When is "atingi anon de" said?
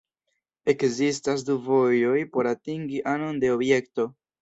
2.57-3.57